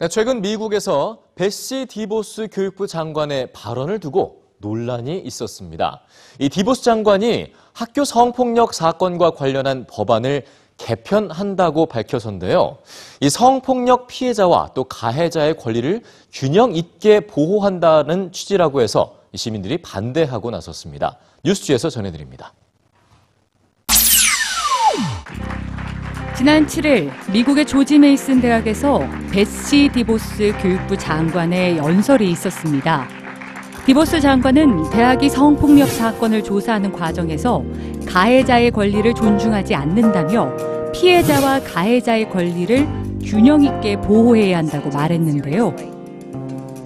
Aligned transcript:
네, 0.00 0.08
최근 0.08 0.42
미국에서 0.42 1.20
베시 1.36 1.86
디보스 1.86 2.48
교육부 2.50 2.88
장관의 2.88 3.52
발언을 3.52 4.00
두고 4.00 4.42
논란이 4.58 5.20
있었습니다. 5.20 6.00
이 6.40 6.48
디보스 6.48 6.82
장관이 6.82 7.52
학교 7.72 8.04
성폭력 8.04 8.74
사건과 8.74 9.30
관련한 9.30 9.86
법안을 9.88 10.46
개편한다고 10.78 11.86
밝혀서인데요. 11.86 12.78
이 13.20 13.30
성폭력 13.30 14.08
피해자와 14.08 14.70
또 14.74 14.82
가해자의 14.82 15.56
권리를 15.56 16.02
균형 16.32 16.74
있게 16.74 17.20
보호한다는 17.28 18.32
취지라고 18.32 18.80
해서 18.80 19.18
시민들이 19.32 19.78
반대하고 19.78 20.50
나섰습니다. 20.50 21.18
뉴스G에서 21.44 21.88
전해드립니다. 21.88 22.52
지난 26.36 26.66
7일 26.66 27.10
미국의 27.32 27.64
조지 27.64 27.96
메이슨 27.96 28.40
대학에서 28.40 29.08
베시 29.30 29.88
디보스 29.94 30.52
교육부 30.60 30.96
장관의 30.96 31.76
연설이 31.76 32.28
있었습니다. 32.32 33.06
디보스 33.86 34.20
장관은 34.20 34.90
대학이 34.90 35.30
성폭력 35.30 35.88
사건을 35.88 36.42
조사하는 36.42 36.90
과정에서 36.90 37.62
가해자의 38.08 38.72
권리를 38.72 39.14
존중하지 39.14 39.76
않는다며 39.76 40.52
피해자와 40.92 41.60
가해자의 41.60 42.28
권리를 42.30 42.84
균형 43.22 43.62
있게 43.62 43.96
보호해야 44.00 44.58
한다고 44.58 44.90
말했는데요. 44.90 45.76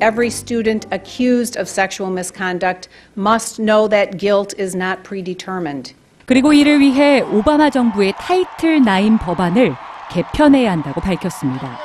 Every 0.00 0.28
student 0.28 0.86
accused 0.92 1.58
of 1.58 1.68
sexual 1.68 2.12
misconduct 2.12 2.88
must 3.16 3.60
know 3.60 3.88
that 3.88 4.18
guilt 4.18 4.54
is 4.56 4.76
not 4.76 5.02
predetermined. 5.02 5.94
그리고 6.26 6.52
이를 6.52 6.80
위해 6.80 7.20
오바마 7.20 7.70
정부의 7.70 8.14
타이틀 8.18 8.80
9 8.80 9.18
법안을 9.18 9.74
개편해야 10.10 10.72
한다고 10.72 11.00
밝혔습니다. 11.00 11.78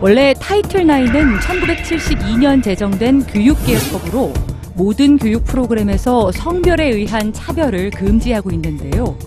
원래 0.00 0.32
타이틀 0.40 0.84
9은 0.84 1.38
1972년 1.40 2.62
제정된 2.62 3.26
교육개혁법으로 3.26 4.32
모든 4.74 5.18
교육 5.18 5.44
프로그램에서 5.44 6.30
성별에 6.30 6.86
의한 6.86 7.32
차별을 7.32 7.90
금지하고 7.90 8.52
있는데요. 8.52 9.18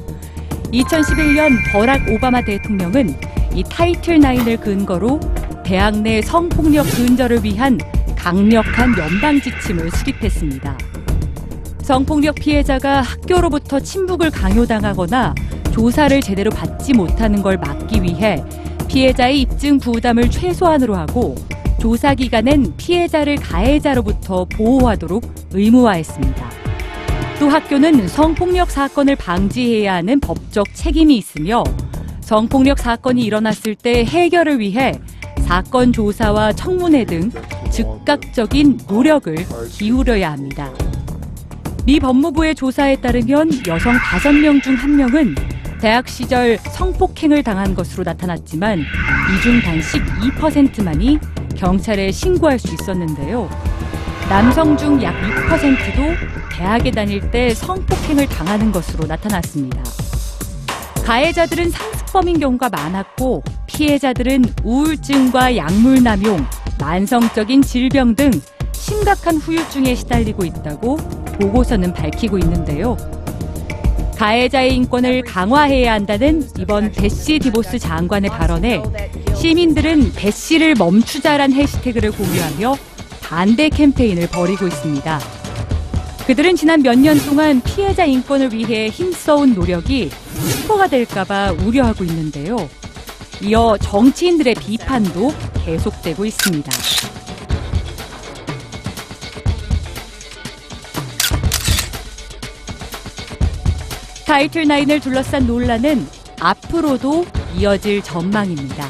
2011년 0.71 1.57
버락 1.73 2.07
오바마 2.09 2.45
대통령은 2.45 3.13
이 3.53 3.63
타이틀 3.63 4.17
9을 4.19 4.61
근거로 4.61 5.19
대학 5.65 5.97
내 5.97 6.21
성폭력 6.21 6.85
근절을 6.85 7.43
위한 7.43 7.77
강력한 8.15 8.97
연방 8.97 9.41
지침을 9.41 9.91
수립했습니다. 9.91 10.90
성폭력 11.81 12.35
피해자가 12.35 13.01
학교로부터 13.01 13.79
침묵을 13.79 14.31
강요당하거나 14.31 15.35
조사를 15.71 16.21
제대로 16.21 16.51
받지 16.51 16.93
못하는 16.93 17.41
걸 17.41 17.57
막기 17.57 18.03
위해 18.03 18.43
피해자의 18.87 19.41
입증 19.41 19.79
부담을 19.79 20.29
최소한으로 20.29 20.95
하고 20.95 21.35
조사 21.79 22.13
기간엔 22.13 22.73
피해자를 22.77 23.37
가해자로부터 23.37 24.45
보호하도록 24.45 25.23
의무화했습니다. 25.51 26.51
또 27.39 27.49
학교는 27.49 28.07
성폭력 28.07 28.69
사건을 28.69 29.15
방지해야 29.15 29.95
하는 29.95 30.19
법적 30.19 30.75
책임이 30.75 31.17
있으며 31.17 31.63
성폭력 32.19 32.77
사건이 32.77 33.23
일어났을 33.23 33.73
때 33.73 34.05
해결을 34.05 34.59
위해 34.59 34.93
사건 35.39 35.91
조사와 35.91 36.53
청문회 36.53 37.05
등 37.05 37.31
즉각적인 37.71 38.81
노력을 38.87 39.35
기울여야 39.71 40.31
합니다. 40.31 40.71
미 41.85 41.99
법무부의 41.99 42.55
조사에 42.55 42.97
따르면 42.97 43.49
여성 43.67 43.95
5명 43.97 44.61
중 44.61 44.75
1명은 44.77 45.35
대학 45.81 46.07
시절 46.07 46.57
성폭행을 46.59 47.43
당한 47.43 47.73
것으로 47.73 48.03
나타났지만 48.03 48.79
이 48.79 49.41
중 49.41 49.59
단식 49.61 50.03
2%만이 50.05 51.17
경찰에 51.57 52.11
신고할 52.11 52.59
수 52.59 52.73
있었는데요. 52.73 53.49
남성 54.29 54.77
중 54.77 55.01
약 55.01 55.15
6%도 55.21 56.15
대학에 56.55 56.91
다닐 56.91 57.31
때 57.31 57.53
성폭행을 57.53 58.27
당하는 58.27 58.71
것으로 58.71 59.07
나타났습니다. 59.07 59.81
가해자들은 61.03 61.71
상습범인 61.71 62.39
경우가 62.39 62.69
많았고 62.69 63.43
피해자들은 63.65 64.45
우울증과 64.63 65.57
약물 65.57 66.03
남용, 66.03 66.45
만성적인 66.79 67.63
질병 67.63 68.15
등 68.15 68.29
심각한 68.71 69.37
후유증에 69.37 69.95
시달리고 69.95 70.45
있다고 70.45 70.97
보고서는 71.41 71.93
밝히고 71.93 72.37
있는데요. 72.39 72.95
가해자의 74.17 74.75
인권을 74.75 75.23
강화해야 75.23 75.93
한다는 75.93 76.47
이번 76.59 76.91
베시 76.91 77.39
디보스 77.39 77.79
장관의 77.79 78.29
발언에 78.29 78.83
시민들은 79.35 80.13
베시를 80.13 80.75
멈추자란 80.75 81.53
해시태그를 81.53 82.11
공유하며 82.11 82.75
반대 83.23 83.69
캠페인을 83.69 84.27
벌이고 84.27 84.67
있습니다. 84.67 85.19
그들은 86.27 86.55
지난 86.55 86.83
몇 86.83 86.95
년 86.99 87.17
동안 87.25 87.61
피해자 87.61 88.05
인권을 88.05 88.53
위해 88.53 88.89
힘써온 88.89 89.55
노력이 89.55 90.11
스포가 90.35 90.87
될까봐 90.87 91.55
우려하고 91.65 92.03
있는데요. 92.03 92.69
이어 93.41 93.75
정치인들의 93.81 94.53
비판도 94.53 95.33
계속되고 95.65 96.25
있습니다. 96.25 96.71
타이틀 104.31 104.63
9을 104.63 105.01
둘러싼 105.01 105.45
논란은 105.45 106.07
앞으로도 106.39 107.25
이어질 107.57 108.01
전망입니다. 108.01 108.87